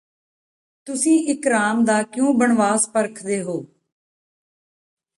[0.87, 3.63] ਤੁਸੀਂ ਇਕ ਰਾਮ ਦਾ ਕਿਉਂ ਬਣਵਾਸ ਪਰਖਦੇ ਹੋ